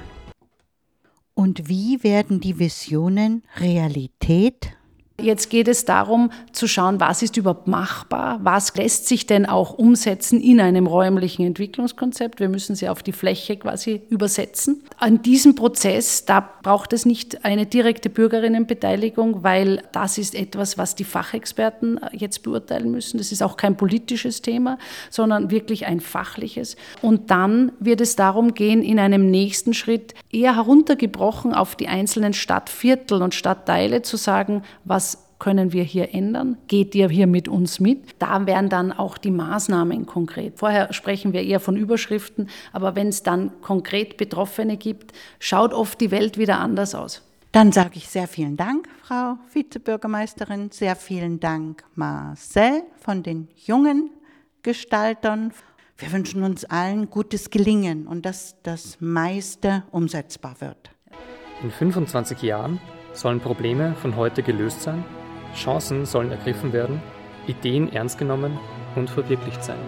Und 1.35 1.69
wie 1.69 2.03
werden 2.05 2.41
die 2.41 2.59
Visionen 2.59 3.43
Realität? 3.57 4.76
Jetzt 5.19 5.49
geht 5.49 5.67
es 5.67 5.87
darum 5.87 6.31
zu 6.53 6.69
schauen, 6.69 7.01
was 7.01 7.23
ist 7.23 7.39
überhaupt 7.39 7.67
machbar, 7.69 8.39
was 8.43 8.77
lässt 8.77 9.09
sich 9.09 9.27
denn 9.27 9.47
auch 9.47 9.73
umsetzen 9.73 10.43
in 10.43 10.61
einem 10.61 10.87
räumlichen 10.87 11.47
Entwicklungskonzept. 11.47 12.39
Wir 12.39 12.51
müssen 12.51 12.77
sie 12.77 12.91
auf 12.91 13.03
die 13.03 13.13
Fläche 13.13 13.57
quasi 13.57 14.03
übersetzen. 14.11 14.83
An 14.99 15.23
diesem 15.23 15.55
Prozess, 15.55 16.27
da 16.27 16.47
braucht 16.63 16.93
es 16.93 17.07
nicht 17.07 17.47
eine 17.47 17.65
direkte 17.65 18.11
Bürgerinnenbeteiligung, 18.11 19.43
weil 19.43 19.83
das 19.93 20.19
ist 20.19 20.35
etwas, 20.35 20.77
was 20.77 20.95
die 20.95 21.05
Fachexperten 21.05 21.99
jetzt 22.13 22.43
beurteilen 22.43 22.91
müssen. 22.91 23.17
Das 23.17 23.33
ist 23.33 23.43
auch 23.43 23.57
kein 23.57 23.79
politisches 23.79 24.43
Thema, 24.43 24.77
sondern 25.09 25.51
wirklich 25.51 25.87
ein 25.87 26.01
fachliches. 26.01 26.77
Und 27.01 27.31
dann 27.31 27.73
wird 27.81 28.03
es 28.03 28.17
darum 28.17 28.53
gehen, 28.53 28.83
in 28.83 28.99
einem 28.99 29.31
nächsten 29.31 29.73
Schritt 29.73 30.13
eher 30.31 30.57
heruntergebrochen 30.57 31.55
auf 31.55 31.75
die 31.75 31.89
einzelnen 31.89 32.35
Stadtviertel 32.35 33.23
und 33.23 33.35
Stadtteile 33.35 34.03
zu 34.03 34.19
sagen, 34.19 34.63
was 34.85 35.06
können 35.39 35.73
wir 35.73 35.83
hier 35.83 36.15
ändern? 36.15 36.57
Geht 36.67 36.95
ihr 36.95 37.09
hier 37.09 37.27
mit 37.27 37.49
uns 37.49 37.81
mit? 37.81 38.17
Da 38.19 38.47
wären 38.47 38.69
dann 38.69 38.93
auch 38.93 39.19
die 39.19 39.31
Maßnahmen 39.31 40.07
konkret. 40.07 40.59
Vorher 40.59 40.93
sprechen 40.93 41.33
wir 41.33 41.43
eher 41.43 41.61
von 41.61 41.77
Überschriften, 41.77 42.49
aber 42.73 42.97
wenn 42.97 43.09
es 43.09 43.23
dann 43.23 43.61
konkret 43.61 44.17
Betroffene 44.17 44.77
gibt, 44.77 45.13
schaut 45.39 45.73
oft 45.73 46.01
die 46.01 46.11
Welt 46.11 46.39
wieder 46.39 46.59
anders 46.59 46.95
aus. 46.95 47.23
Dann 47.53 47.73
sage 47.73 47.93
ich 47.95 48.09
sehr 48.09 48.29
vielen 48.29 48.57
Dank, 48.57 48.89
Frau 49.03 49.39
Vizebürgermeisterin. 49.53 50.71
Sehr 50.73 50.97
vielen 50.97 51.41
Dank, 51.41 51.85
Marcel 51.95 52.83
von 52.99 53.23
den 53.23 53.49
jungen 53.65 54.11
Gestaltern. 54.63 55.53
Wir 55.97 56.13
wünschen 56.13 56.43
uns 56.43 56.65
allen 56.67 57.09
gutes 57.09 57.51
Gelingen 57.51 58.07
und 58.07 58.27
dass 58.27 58.57
das 58.63 58.99
meiste 59.01 59.85
umsetzbar 59.91 60.57
wird. 60.61 60.91
In 61.63 61.71
25 61.71 62.43
Jahren 62.43 62.79
sollen 63.15 63.41
Probleme 63.41 63.95
von 64.03 64.17
heute 64.17 64.43
gelöst 64.43 64.83
sein 64.83 65.03
Chancen 65.57 66.07
sollen 66.07 66.31
ergriffen 66.31 66.73
werden, 66.73 67.03
Ideen 67.47 67.93
ernst 67.93 68.19
genommen 68.19 68.59
und 68.95 69.11
verwirklicht 69.11 69.65
sein. 69.65 69.79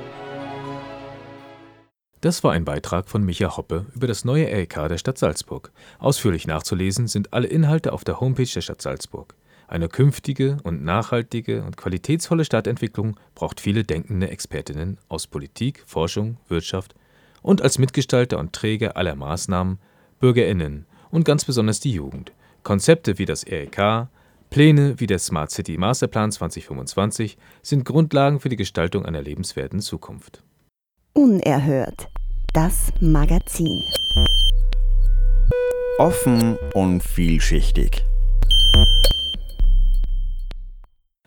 Das 2.21 2.43
war 2.43 2.53
ein 2.53 2.65
Beitrag 2.65 3.09
von 3.09 3.23
Micha 3.23 3.57
Hoppe 3.57 3.87
über 3.95 4.09
das 4.09 4.25
neue 4.25 4.51
LK 4.51 4.89
der 4.89 4.99
Stadt 4.99 5.19
Salzburg. 5.19 5.71
Ausführlich 6.01 6.49
nachzulesen 6.49 7.07
sind 7.07 7.33
alle 7.33 7.47
Inhalte 7.47 7.93
auf 7.93 8.03
der 8.03 8.19
Homepage 8.19 8.51
der 8.53 8.61
Stadt 8.61 8.83
Salzburg. 8.83 9.37
Eine 9.69 9.89
künftige 9.89 10.57
und 10.65 10.83
nachhaltige 10.83 11.63
und 11.63 11.77
qualitätsvolle 11.77 12.45
Stadtentwicklung 12.45 13.17
braucht 13.37 13.61
viele 13.61 13.85
denkende 13.85 14.31
Expertinnen 14.31 14.99
aus 15.09 15.29
Politik, 15.29 15.85
Forschung, 15.87 16.39
Wirtschaft 16.49 16.95
und 17.43 17.63
als 17.63 17.79
Mitgestalter 17.79 18.39
und 18.39 18.53
Träger 18.53 18.97
aller 18.97 19.15
Maßnahmen 19.15 19.79
BürgerInnen 20.19 20.87
und 21.11 21.25
ganz 21.25 21.45
besonders 21.45 21.79
die 21.81 21.93
Jugend. 21.93 22.33
Konzepte 22.65 23.19
wie 23.19 23.27
das 23.27 23.47
REK, 23.47 24.09
Pläne 24.51 24.99
wie 24.99 25.07
der 25.07 25.19
Smart 25.19 25.51
City 25.51 25.77
Masterplan 25.77 26.33
2025 26.33 27.37
sind 27.63 27.85
Grundlagen 27.85 28.41
für 28.41 28.49
die 28.49 28.57
Gestaltung 28.57 29.05
einer 29.05 29.21
lebenswerten 29.21 29.81
Zukunft. 29.81 30.43
Unerhört. 31.13 32.09
Das 32.55 32.93
Magazin. 33.01 33.85
Offen 35.99 36.57
und 36.73 37.03
vielschichtig. 37.03 38.05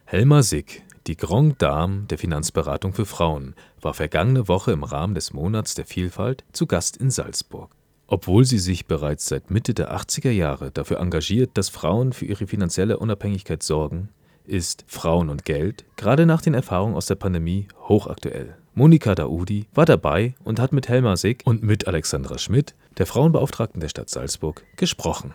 Helma 0.06 0.42
Sick, 0.42 0.84
die 1.08 1.16
Grand 1.16 1.62
Dame 1.62 2.04
der 2.10 2.18
Finanzberatung 2.18 2.94
für 2.94 3.06
Frauen, 3.06 3.54
war 3.82 3.94
vergangene 3.94 4.48
Woche 4.48 4.72
im 4.72 4.84
Rahmen 4.84 5.14
des 5.14 5.32
Monats 5.32 5.76
der 5.76 5.86
Vielfalt 5.86 6.44
zu 6.54 6.66
Gast 6.66 6.98
in 6.98 7.12
Salzburg. 7.12 7.72
Obwohl 8.12 8.44
sie 8.44 8.60
sich 8.60 8.88
bereits 8.88 9.28
seit 9.28 9.52
Mitte 9.52 9.74
der 9.74 9.96
80er 9.96 10.32
Jahre 10.32 10.70
dafür 10.70 11.00
engagiert, 11.00 11.52
dass 11.54 11.70
Frauen 11.70 12.12
für 12.12 12.26
ihre 12.26 12.46
finanzielle 12.46 13.00
Unabhängigkeit 13.00 13.64
sorgen, 13.64 14.10
ist 14.44 14.84
Frauen 14.86 15.30
und 15.30 15.46
Geld 15.46 15.86
gerade 15.96 16.26
nach 16.26 16.42
den 16.42 16.54
Erfahrungen 16.54 16.96
aus 16.96 17.06
der 17.06 17.16
Pandemie 17.16 17.70
hochaktuell. 17.88 18.58
Monika 18.74 19.16
Daudi 19.16 19.66
war 19.74 19.86
dabei 19.86 20.36
und 20.44 20.60
hat 20.60 20.74
mit 20.74 20.90
Helma 20.90 21.16
Sick 21.16 21.44
und 21.46 21.64
mit 21.64 21.88
Alexandra 21.88 22.38
Schmidt, 22.38 22.76
der 22.98 23.06
Frauenbeauftragten 23.06 23.80
der 23.80 23.88
Stadt 23.88 24.10
Salzburg, 24.10 24.66
gesprochen. 24.76 25.34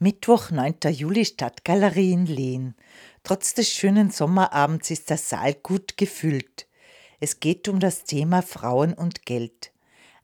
Mittwoch, 0.00 0.50
9. 0.50 0.74
Juli, 0.90 1.24
Stadtgalerie 1.24 2.14
in 2.14 2.26
Lehn. 2.26 2.74
Trotz 3.22 3.54
des 3.54 3.68
schönen 3.68 4.10
Sommerabends 4.10 4.90
ist 4.90 5.08
der 5.08 5.18
Saal 5.18 5.54
gut 5.54 5.96
gefüllt. 5.96 6.66
Es 7.20 7.38
geht 7.38 7.68
um 7.68 7.78
das 7.78 8.02
Thema 8.02 8.42
Frauen 8.42 8.92
und 8.92 9.24
Geld. 9.24 9.72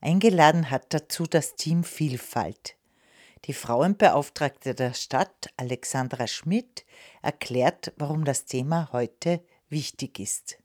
Eingeladen 0.01 0.69
hat 0.69 0.93
dazu 0.93 1.25
das 1.25 1.55
Team 1.55 1.83
Vielfalt. 1.83 2.75
Die 3.45 3.53
Frauenbeauftragte 3.53 4.75
der 4.75 4.93
Stadt, 4.93 5.49
Alexandra 5.57 6.27
Schmidt, 6.27 6.85
erklärt, 7.21 7.93
warum 7.97 8.25
das 8.25 8.45
Thema 8.45 8.89
heute 8.91 9.43
wichtig 9.69 10.19
ist. 10.19 10.57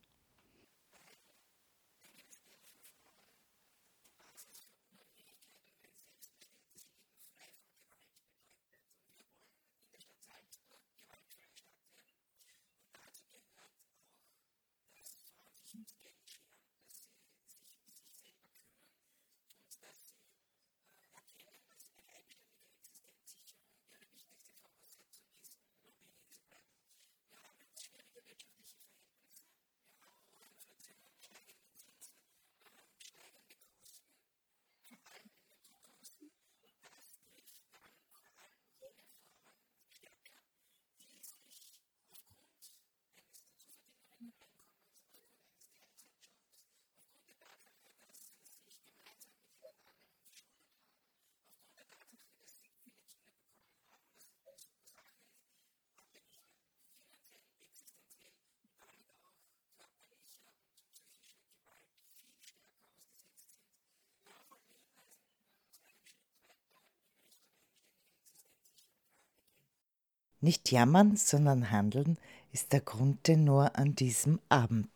Nicht 70.45 70.71
jammern, 70.71 71.17
sondern 71.17 71.71
handeln 71.71 72.19
ist 72.53 72.75
der 72.75 72.83
Grundtenor 72.83 73.77
an 73.77 73.95
diesem 73.95 74.41
Abend. 74.51 74.91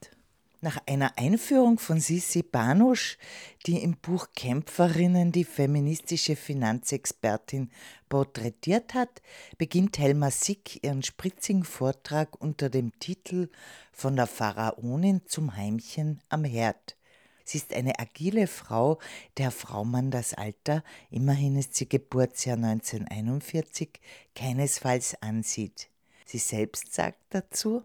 Nach 0.61 0.77
einer 0.85 1.17
Einführung 1.17 1.79
von 1.79 2.01
Sissi 2.01 2.43
Banusch, 2.43 3.17
die 3.65 3.83
im 3.83 3.97
Buch 3.97 4.29
Kämpferinnen 4.37 5.33
die 5.33 5.45
feministische 5.45 6.37
Finanzexpertin 6.37 7.71
porträtiert 8.11 8.93
hat, 8.93 9.23
beginnt 9.57 9.99
Helma 9.99 10.31
Sick 10.31 10.85
ihren 10.85 11.03
spritzigen 11.03 11.65
Vortrag 11.65 12.39
unter 12.39 12.69
dem 12.69 12.93
Titel 12.99 13.49
Von 13.91 14.17
der 14.17 14.27
Pharaonin 14.27 15.23
zum 15.25 15.57
Heimchen 15.57 16.21
am 16.29 16.45
Herd. 16.45 16.98
Sie 17.49 17.57
ist 17.57 17.73
eine 17.73 17.99
agile 17.99 18.47
Frau, 18.47 18.99
der 19.39 19.51
Fraumann 19.51 20.11
das 20.11 20.35
Alter, 20.35 20.85
immerhin 21.11 21.57
ist 21.57 21.77
sie 21.77 21.89
Geburtsjahr 21.89 22.59
1941, 22.59 23.89
keinesfalls 24.35 25.23
ansieht. 25.23 25.89
Sie 26.27 26.37
selbst 26.37 26.93
sagt 26.93 27.23
dazu, 27.31 27.85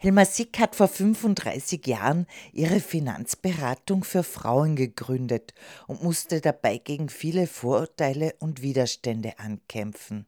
Helma 0.00 0.24
Sick 0.24 0.58
hat 0.58 0.74
vor 0.74 0.88
35 0.88 1.86
Jahren 1.86 2.26
ihre 2.52 2.80
Finanzberatung 2.80 4.02
für 4.02 4.24
Frauen 4.24 4.74
gegründet 4.74 5.54
und 5.86 6.02
musste 6.02 6.40
dabei 6.40 6.78
gegen 6.78 7.08
viele 7.08 7.46
Vorurteile 7.46 8.34
und 8.40 8.62
Widerstände 8.62 9.38
ankämpfen. 9.38 10.26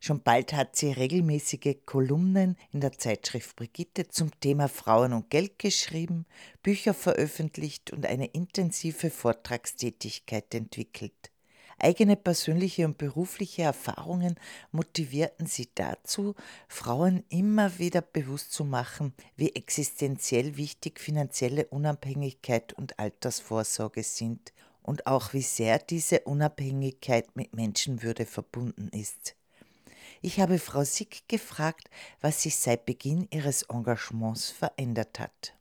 Schon 0.00 0.22
bald 0.22 0.52
hat 0.52 0.76
sie 0.76 0.92
regelmäßige 0.92 1.78
Kolumnen 1.84 2.56
in 2.72 2.80
der 2.80 2.92
Zeitschrift 2.92 3.56
Brigitte 3.56 4.08
zum 4.08 4.30
Thema 4.40 4.68
Frauen 4.68 5.12
und 5.12 5.28
Geld 5.28 5.58
geschrieben, 5.58 6.24
Bücher 6.62 6.94
veröffentlicht 6.94 7.92
und 7.92 8.06
eine 8.06 8.26
intensive 8.26 9.10
Vortragstätigkeit 9.10 10.54
entwickelt. 10.54 11.32
Eigene 11.80 12.16
persönliche 12.16 12.84
und 12.84 12.98
berufliche 12.98 13.62
Erfahrungen 13.62 14.36
motivierten 14.72 15.46
sie 15.46 15.68
dazu, 15.74 16.34
Frauen 16.66 17.24
immer 17.28 17.78
wieder 17.78 18.02
bewusst 18.02 18.52
zu 18.52 18.64
machen, 18.64 19.14
wie 19.36 19.54
existenziell 19.54 20.56
wichtig 20.56 20.98
finanzielle 20.98 21.66
Unabhängigkeit 21.66 22.72
und 22.72 22.98
Altersvorsorge 22.98 24.02
sind 24.02 24.52
und 24.82 25.06
auch 25.06 25.32
wie 25.34 25.42
sehr 25.42 25.78
diese 25.78 26.20
Unabhängigkeit 26.20 27.36
mit 27.36 27.54
Menschenwürde 27.54 28.26
verbunden 28.26 28.88
ist. 28.88 29.37
Ich 30.20 30.40
habe 30.40 30.58
Frau 30.58 30.84
Sick 30.84 31.28
gefragt, 31.28 31.88
was 32.20 32.42
sich 32.42 32.56
seit 32.56 32.86
Beginn 32.86 33.28
ihres 33.30 33.62
Engagements 33.62 34.50
verändert 34.50 35.20
hat. 35.20 35.57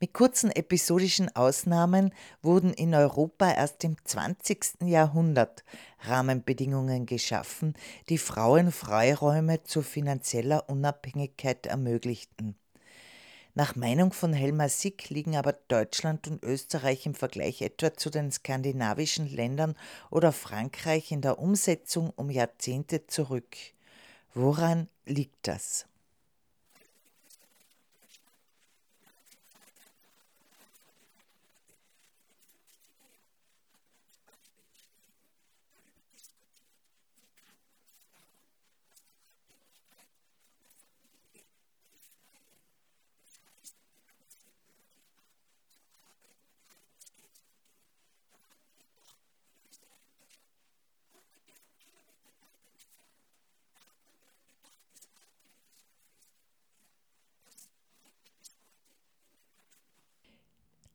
Mit 0.00 0.14
kurzen 0.14 0.52
episodischen 0.52 1.34
Ausnahmen 1.34 2.14
wurden 2.40 2.72
in 2.72 2.94
Europa 2.94 3.50
erst 3.50 3.82
im 3.82 3.96
20. 4.04 4.82
Jahrhundert 4.84 5.64
Rahmenbedingungen 6.02 7.04
geschaffen, 7.04 7.74
die 8.08 8.18
Frauen 8.18 8.70
Freiräume 8.70 9.64
zu 9.64 9.82
finanzieller 9.82 10.68
Unabhängigkeit 10.68 11.66
ermöglichten. 11.66 12.54
Nach 13.54 13.74
Meinung 13.74 14.12
von 14.12 14.32
Helma 14.32 14.68
Sick 14.68 15.10
liegen 15.10 15.34
aber 15.34 15.54
Deutschland 15.66 16.28
und 16.28 16.44
Österreich 16.44 17.04
im 17.04 17.14
Vergleich 17.14 17.60
etwa 17.60 17.92
zu 17.92 18.08
den 18.08 18.30
skandinavischen 18.30 19.28
Ländern 19.28 19.74
oder 20.12 20.30
Frankreich 20.30 21.10
in 21.10 21.22
der 21.22 21.40
Umsetzung 21.40 22.10
um 22.14 22.30
Jahrzehnte 22.30 23.08
zurück. 23.08 23.56
Woran 24.32 24.86
liegt 25.06 25.48
das? 25.48 25.87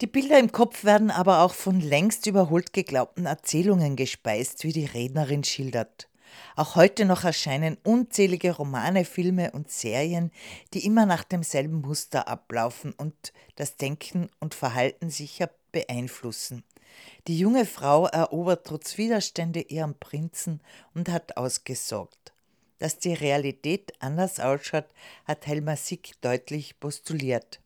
Die 0.04 0.08
Bilder 0.08 0.38
im 0.38 0.52
Kopf 0.52 0.84
werden 0.84 1.12
aber 1.12 1.44
auch 1.44 1.54
von 1.54 1.80
längst 1.80 2.28
überholt 2.28 2.74
geglaubten 2.74 3.26
Erzählungen 3.26 3.96
gespeist, 3.96 4.66
wie 4.66 4.74
die 4.74 4.84
Rednerin 4.84 5.46
schildert. 5.46 6.10
Auch 6.58 6.76
heute 6.76 7.06
noch 7.06 7.24
erscheinen 7.24 7.78
unzählige 7.86 8.52
Romane, 8.52 9.06
Filme 9.06 9.52
und 9.52 9.72
Serien, 9.72 10.30
die 10.74 10.86
immer 10.86 11.06
nach 11.06 11.24
demselben 11.24 11.80
Muster 11.80 12.28
ablaufen 12.28 12.92
und 12.92 13.32
das 13.56 13.78
Denken 13.78 14.30
und 14.42 14.56
Verhalten 14.56 15.10
sicher 15.10 15.50
beeinflussen. 15.72 16.66
Die 17.28 17.40
junge 17.40 17.66
Frau 17.66 18.06
erobert 18.08 18.68
trotz 18.68 18.98
Widerstände 18.98 19.62
ihren 19.62 19.98
Prinzen 19.98 20.60
und 20.94 21.08
hat 21.08 21.38
ausgesorgt. 21.38 22.34
Dass 22.78 23.00
die 23.00 23.14
Realität 23.14 23.94
anders 24.00 24.42
ausschaut, 24.42 24.88
hat 25.24 25.48
Helma 25.48 25.78
Sick 25.78 26.20
deutlich 26.20 26.78
postuliert. 26.82 27.63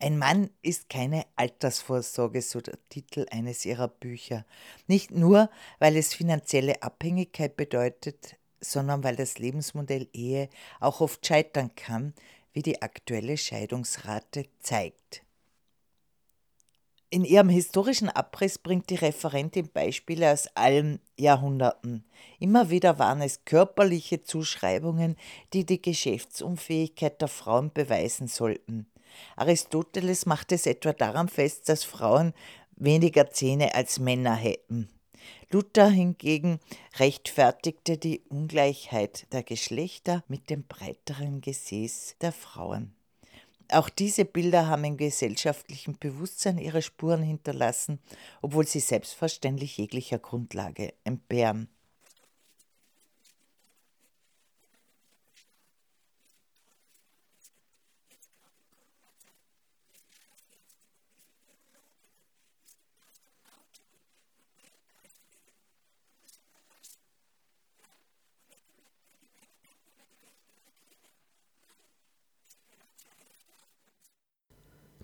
Ein 0.00 0.18
Mann 0.18 0.50
ist 0.62 0.88
keine 0.88 1.24
Altersvorsorge, 1.36 2.42
so 2.42 2.60
der 2.60 2.78
Titel 2.88 3.26
eines 3.30 3.64
ihrer 3.64 3.88
Bücher. 3.88 4.44
Nicht 4.86 5.10
nur, 5.10 5.50
weil 5.78 5.96
es 5.96 6.14
finanzielle 6.14 6.82
Abhängigkeit 6.82 7.56
bedeutet, 7.56 8.36
sondern 8.60 9.04
weil 9.04 9.16
das 9.16 9.38
Lebensmodell 9.38 10.08
Ehe 10.12 10.48
auch 10.80 11.00
oft 11.00 11.26
scheitern 11.26 11.74
kann, 11.76 12.14
wie 12.52 12.62
die 12.62 12.82
aktuelle 12.82 13.36
Scheidungsrate 13.36 14.46
zeigt. 14.60 15.22
In 17.10 17.24
ihrem 17.24 17.48
historischen 17.48 18.08
Abriss 18.08 18.58
bringt 18.58 18.90
die 18.90 18.96
Referentin 18.96 19.68
Beispiele 19.72 20.32
aus 20.32 20.48
allen 20.56 20.98
Jahrhunderten. 21.16 22.04
Immer 22.40 22.70
wieder 22.70 22.98
waren 22.98 23.20
es 23.20 23.44
körperliche 23.44 24.24
Zuschreibungen, 24.24 25.16
die 25.52 25.64
die 25.64 25.80
Geschäftsunfähigkeit 25.80 27.20
der 27.20 27.28
Frauen 27.28 27.72
beweisen 27.72 28.26
sollten. 28.26 28.88
Aristoteles 29.36 30.26
macht 30.26 30.52
es 30.52 30.66
etwa 30.66 30.92
daran 30.92 31.28
fest, 31.28 31.68
dass 31.68 31.84
Frauen 31.84 32.34
weniger 32.76 33.30
Zähne 33.30 33.74
als 33.74 33.98
Männer 33.98 34.34
hätten. 34.34 34.88
Luther 35.50 35.88
hingegen 35.88 36.58
rechtfertigte 36.98 37.96
die 37.96 38.20
Ungleichheit 38.28 39.26
der 39.32 39.42
Geschlechter 39.42 40.24
mit 40.28 40.50
dem 40.50 40.64
breiteren 40.64 41.40
Gesäß 41.40 42.16
der 42.20 42.32
Frauen. 42.32 42.94
Auch 43.70 43.88
diese 43.88 44.24
Bilder 44.24 44.66
haben 44.66 44.84
im 44.84 44.96
gesellschaftlichen 44.96 45.98
Bewusstsein 45.98 46.58
ihre 46.58 46.82
Spuren 46.82 47.22
hinterlassen, 47.22 47.98
obwohl 48.42 48.66
sie 48.66 48.80
selbstverständlich 48.80 49.78
jeglicher 49.78 50.18
Grundlage 50.18 50.92
entbehren. 51.04 51.68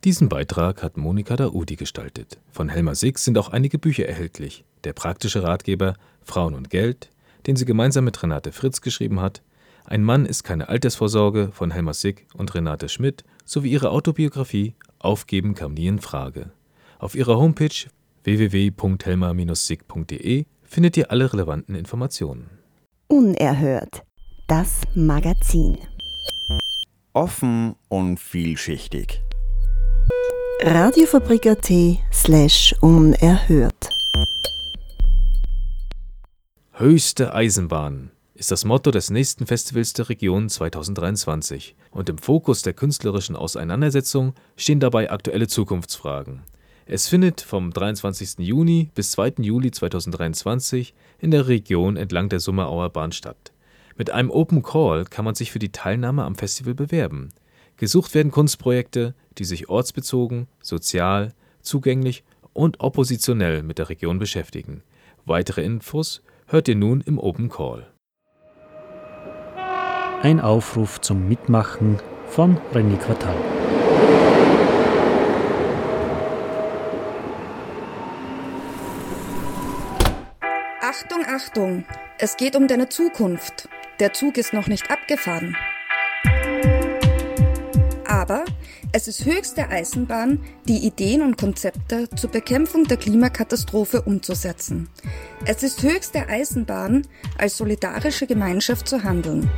Diesen 0.04 0.30
Beitrag 0.30 0.82
hat 0.82 0.96
Monika 0.96 1.36
Daudi 1.36 1.76
gestaltet. 1.76 2.38
Von 2.50 2.70
Helma 2.70 2.94
Six 2.94 3.24
sind 3.24 3.36
auch 3.36 3.50
einige 3.50 3.78
Bücher 3.78 4.06
erhältlich. 4.06 4.64
Der 4.84 4.94
praktische 4.94 5.42
Ratgeber 5.42 5.94
Frauen 6.22 6.54
und 6.54 6.70
Geld, 6.70 7.10
den 7.46 7.56
sie 7.56 7.66
gemeinsam 7.66 8.04
mit 8.04 8.22
Renate 8.22 8.52
Fritz 8.52 8.80
geschrieben 8.80 9.20
hat, 9.20 9.42
Ein 9.84 10.02
Mann 10.02 10.24
ist 10.24 10.44
keine 10.44 10.68
Altersvorsorge 10.68 11.50
von 11.52 11.70
Helma 11.70 11.92
Sick 11.92 12.26
und 12.34 12.54
Renate 12.54 12.88
Schmidt 12.88 13.24
sowie 13.44 13.72
ihre 13.72 13.90
Autobiografie 13.90 14.74
Aufgeben 15.00 15.54
kam 15.54 15.74
nie 15.74 15.86
in 15.86 15.98
Frage. 15.98 16.50
Auf 16.98 17.14
ihrer 17.14 17.36
Homepage 17.38 17.68
www.helma-sick.de 18.24 20.44
findet 20.62 20.96
ihr 20.96 21.10
alle 21.10 21.30
relevanten 21.32 21.74
Informationen. 21.74 22.48
Unerhört. 23.08 24.02
Das 24.46 24.82
Magazin. 24.94 25.78
Offen 27.14 27.74
und 27.88 28.20
vielschichtig. 28.20 29.22
Radiofabrik.at 30.62 31.70
slash 32.12 32.74
unerhört. 32.82 33.88
Höchste 36.72 37.32
Eisenbahn 37.32 38.10
ist 38.34 38.50
das 38.50 38.66
Motto 38.66 38.90
des 38.90 39.08
nächsten 39.08 39.46
Festivals 39.46 39.94
der 39.94 40.10
Region 40.10 40.50
2023 40.50 41.76
und 41.92 42.10
im 42.10 42.18
Fokus 42.18 42.60
der 42.60 42.74
künstlerischen 42.74 43.36
Auseinandersetzung 43.36 44.34
stehen 44.54 44.80
dabei 44.80 45.10
aktuelle 45.10 45.48
Zukunftsfragen. 45.48 46.42
Es 46.84 47.08
findet 47.08 47.40
vom 47.40 47.72
23. 47.72 48.40
Juni 48.40 48.90
bis 48.94 49.12
2. 49.12 49.36
Juli 49.38 49.70
2023 49.70 50.92
in 51.20 51.30
der 51.30 51.48
Region 51.48 51.96
entlang 51.96 52.28
der 52.28 52.40
Summerauer 52.40 52.90
Bahn 52.90 53.12
statt. 53.12 53.52
Mit 53.96 54.10
einem 54.10 54.30
Open 54.30 54.62
Call 54.62 55.06
kann 55.06 55.24
man 55.24 55.34
sich 55.34 55.52
für 55.52 55.58
die 55.58 55.72
Teilnahme 55.72 56.24
am 56.24 56.34
Festival 56.34 56.74
bewerben. 56.74 57.30
Gesucht 57.80 58.14
werden 58.14 58.30
Kunstprojekte, 58.30 59.14
die 59.38 59.44
sich 59.44 59.70
ortsbezogen, 59.70 60.48
sozial, 60.60 61.32
zugänglich 61.62 62.24
und 62.52 62.78
oppositionell 62.80 63.62
mit 63.62 63.78
der 63.78 63.88
Region 63.88 64.18
beschäftigen. 64.18 64.82
Weitere 65.24 65.64
Infos 65.64 66.20
hört 66.46 66.68
ihr 66.68 66.76
nun 66.76 67.00
im 67.00 67.18
Open 67.18 67.48
Call. 67.48 67.86
Ein 70.20 70.40
Aufruf 70.40 71.00
zum 71.00 71.26
Mitmachen 71.26 71.98
von 72.26 72.58
René 72.74 72.98
Quartal. 72.98 73.34
Achtung, 80.82 81.24
Achtung, 81.26 81.84
es 82.18 82.36
geht 82.36 82.56
um 82.56 82.68
deine 82.68 82.90
Zukunft. 82.90 83.70
Der 84.00 84.12
Zug 84.12 84.36
ist 84.36 84.52
noch 84.52 84.66
nicht 84.66 84.90
abgefahren. 84.90 85.56
Aber 88.20 88.44
es 88.92 89.08
ist 89.08 89.24
höchste 89.24 89.70
Eisenbahn, 89.70 90.40
die 90.68 90.86
Ideen 90.86 91.22
und 91.22 91.38
Konzepte 91.38 92.06
zur 92.10 92.30
Bekämpfung 92.30 92.84
der 92.84 92.98
Klimakatastrophe 92.98 94.02
umzusetzen. 94.02 94.90
Es 95.46 95.62
ist 95.62 95.82
höchste 95.82 96.28
Eisenbahn, 96.28 97.06
als 97.38 97.56
solidarische 97.56 98.26
Gemeinschaft 98.26 98.86
zu 98.88 99.02
handeln. 99.04 99.48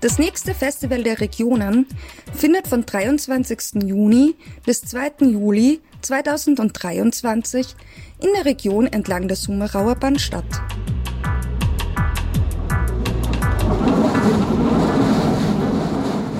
Das 0.00 0.18
nächste 0.18 0.52
Festival 0.52 1.04
der 1.04 1.20
Regionen 1.20 1.86
findet 2.34 2.66
von 2.66 2.84
23. 2.84 3.84
Juni 3.84 4.34
bis 4.66 4.80
2. 4.80 5.26
Juli 5.26 5.80
2023 6.02 7.74
in 8.20 8.28
der 8.34 8.44
Region 8.44 8.86
entlang 8.86 9.28
der 9.28 9.36
Summerauer 9.36 9.94
Bahn 9.94 10.18
statt. 10.18 10.44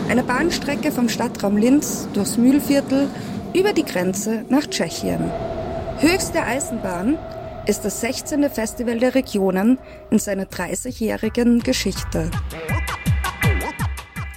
Eine 0.08 0.22
Bahnstrecke 0.22 0.92
vom 0.92 1.08
Stadtraum 1.08 1.56
Linz 1.56 2.08
durchs 2.12 2.36
Mühlviertel 2.36 3.08
über 3.54 3.72
die 3.72 3.84
Grenze 3.84 4.44
nach 4.48 4.66
Tschechien. 4.66 5.30
Höchste 5.98 6.42
Eisenbahn 6.42 7.16
ist 7.66 7.84
das 7.84 8.00
16. 8.00 8.50
Festival 8.50 8.98
der 8.98 9.14
Regionen 9.14 9.78
in 10.10 10.18
seiner 10.18 10.44
30-jährigen 10.44 11.60
Geschichte. 11.60 12.30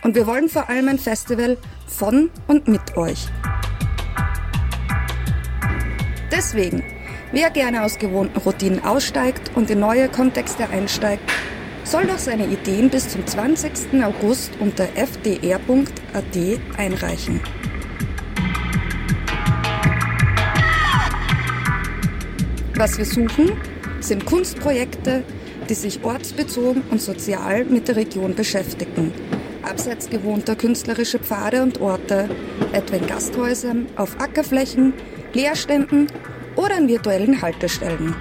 Und 0.03 0.15
wir 0.15 0.27
wollen 0.27 0.49
vor 0.49 0.69
allem 0.69 0.87
ein 0.87 0.99
Festival 0.99 1.57
von 1.87 2.29
und 2.47 2.67
mit 2.67 2.95
euch. 2.95 3.27
Deswegen, 6.35 6.83
wer 7.31 7.49
gerne 7.49 7.83
aus 7.83 7.97
gewohnten 7.97 8.37
Routinen 8.39 8.83
aussteigt 8.83 9.51
und 9.55 9.69
in 9.69 9.79
neue 9.79 10.09
Kontexte 10.09 10.67
einsteigt, 10.69 11.23
soll 11.85 12.07
doch 12.07 12.17
seine 12.17 12.45
Ideen 12.47 12.89
bis 12.89 13.07
zum 13.07 13.25
20. 13.25 14.03
August 14.03 14.51
unter 14.59 14.85
fdr.at 14.85 16.25
einreichen. 16.77 17.39
Was 22.75 22.97
wir 22.97 23.05
suchen, 23.05 23.53
sind 24.01 24.25
Kunstprojekte, 24.25 25.23
die 25.69 25.73
sich 25.73 26.03
ortsbezogen 26.03 26.81
und 26.91 27.01
sozial 27.01 27.63
mit 27.63 27.87
der 27.87 27.95
Region 27.95 28.35
beschäftigen 28.35 29.13
abseits 29.65 30.09
gewohnter 30.09 30.55
künstlerische 30.55 31.19
Pfade 31.19 31.61
und 31.61 31.81
Orte, 31.81 32.29
etwa 32.71 32.95
in 32.95 33.07
Gasthäusern, 33.07 33.87
auf 33.95 34.19
Ackerflächen, 34.19 34.93
Leerständen 35.35 36.07
oder 36.55 36.77
an 36.77 36.87
virtuellen 36.87 37.41
Haltestellen. 37.41 38.15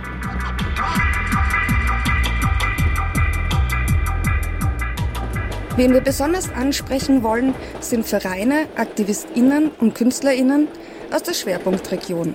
Wen 5.77 5.93
wir 5.93 6.01
besonders 6.01 6.53
ansprechen 6.53 7.23
wollen, 7.23 7.55
sind 7.81 8.07
Vereine, 8.07 8.67
AktivistInnen 8.77 9.71
und 9.81 9.95
KünstlerInnen 9.95 10.69
aus 11.13 11.23
der 11.23 11.35
Schwerpunktregion, 11.35 12.35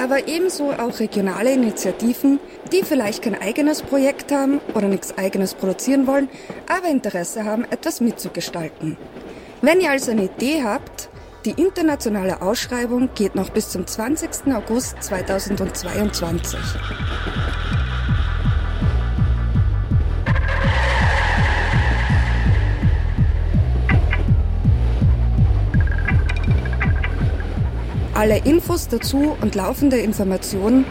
aber 0.00 0.28
ebenso 0.28 0.72
auch 0.72 1.00
regionale 1.00 1.52
Initiativen, 1.52 2.38
die 2.72 2.82
vielleicht 2.82 3.22
kein 3.22 3.40
eigenes 3.40 3.82
Projekt 3.82 4.30
haben 4.30 4.60
oder 4.74 4.86
nichts 4.86 5.16
eigenes 5.18 5.54
produzieren 5.54 6.06
wollen, 6.06 6.28
aber 6.68 6.88
Interesse 6.88 7.44
haben, 7.44 7.64
etwas 7.70 8.00
mitzugestalten. 8.00 8.96
Wenn 9.60 9.80
ihr 9.80 9.90
also 9.90 10.12
eine 10.12 10.24
Idee 10.24 10.62
habt, 10.64 10.99
die 11.44 11.52
internationale 11.52 12.42
Ausschreibung 12.42 13.10
geht 13.14 13.34
noch 13.34 13.50
bis 13.50 13.70
zum 13.70 13.86
20. 13.86 14.54
August 14.54 15.02
2022. 15.02 16.58
Alle 28.14 28.36
Infos 28.44 28.88
dazu 28.88 29.34
und 29.40 29.54
laufende 29.54 29.96
Informationen 29.96 30.84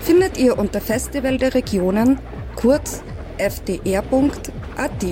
findet 0.00 0.38
ihr 0.38 0.58
unter 0.58 0.80
Festival 0.80 1.36
der 1.36 1.54
Regionen, 1.54 2.20
kurz 2.54 3.02
fdr.at. 3.38 5.04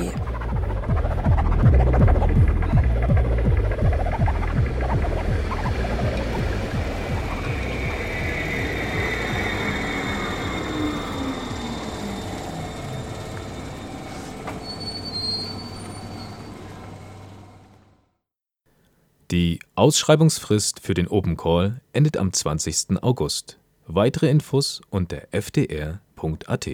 Ausschreibungsfrist 19.77 20.81
für 20.81 20.95
den 20.95 21.07
Open 21.07 21.37
Call 21.37 21.83
endet 21.93 22.17
am 22.17 22.33
20. 22.33 23.03
August. 23.03 23.59
Weitere 23.87 24.31
Infos 24.31 24.81
unter 24.89 25.29
fdr.at. 25.31 26.69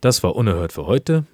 Das 0.00 0.22
war 0.22 0.36
Unerhört 0.36 0.72
für 0.72 0.86
heute. 0.86 1.24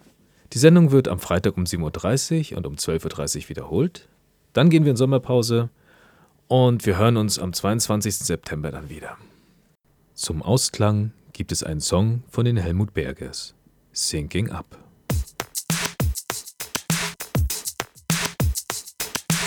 Die 0.55 0.59
Sendung 0.59 0.90
wird 0.90 1.09
am 1.09 1.18
Freitag 1.18 1.59
um 1.59 1.64
7.30 1.64 2.53
Uhr 2.53 2.57
und 2.57 2.66
um 2.66 2.77
12.30 2.77 3.42
Uhr 3.42 3.48
wiederholt. 3.51 4.09
Dann 4.55 4.70
gehen 4.70 4.85
wir 4.85 4.92
in 4.92 4.96
Sommerpause 4.96 5.68
und 6.46 6.87
wir 6.87 6.96
hören 6.96 7.18
uns 7.18 7.38
am 7.38 7.53
22. 7.53 8.16
September 8.16 8.70
dann 8.70 8.88
wieder. 8.88 9.18
Zum 10.14 10.40
Ausklang 10.42 11.12
gibt 11.35 11.53
es 11.53 11.62
einen 11.62 11.83
Song 11.83 12.22
von 12.31 12.46
den 12.46 12.57
Helmut 12.57 12.94
Bergers, 12.94 13.55
Sinking 13.92 14.51
Up. 14.51 14.79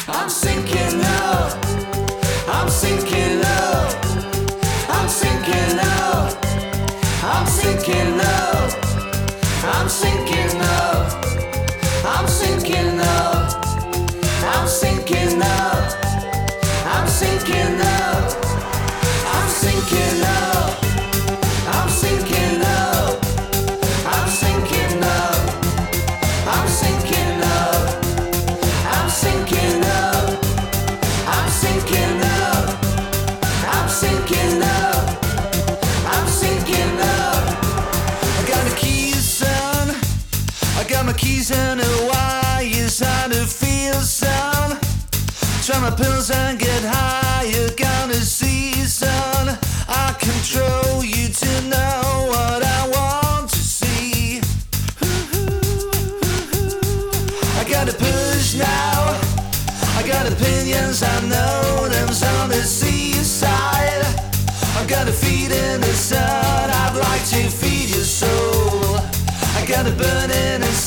I'm 0.07 0.29
sinking 0.29 1.01
up. 1.01 1.10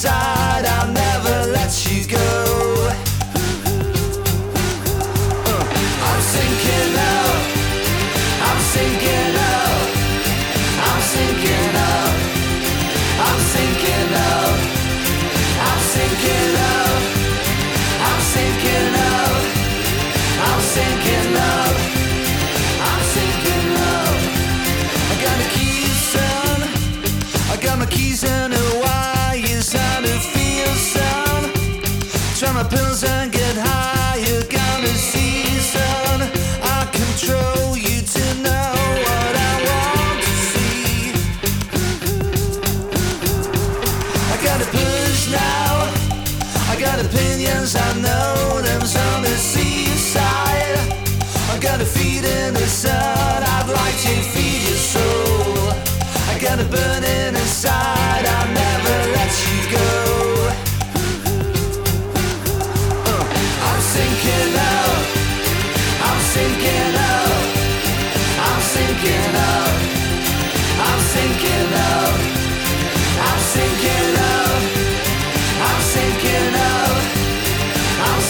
inside. 0.04 0.33
pills 32.70 33.04
and 33.04 33.32
get 33.32 33.56
high. 33.56 34.03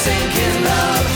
sinking 0.04 0.64
love. 0.64 1.13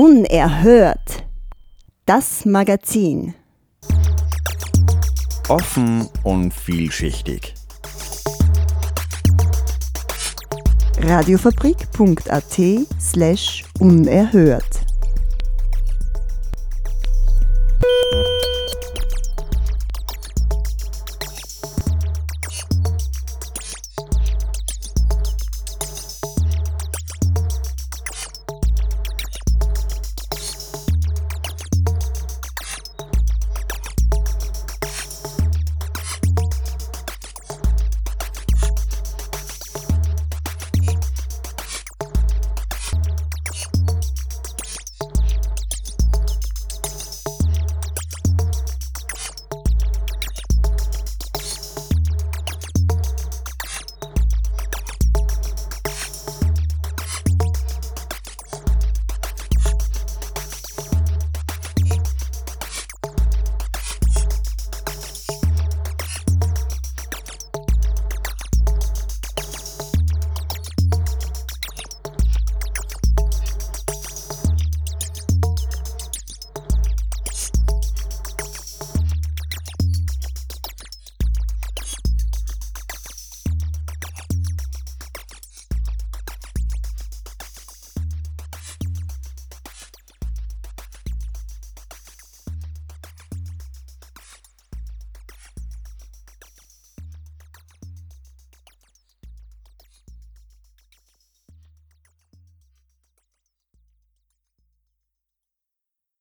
Unerhört. 0.00 1.26
Das 2.06 2.46
Magazin. 2.46 3.34
Offen 5.46 6.08
und 6.22 6.54
vielschichtig. 6.54 7.52
Radiofabrik.at 11.02 12.86
slash 12.98 13.66
unerhört. 13.78 14.79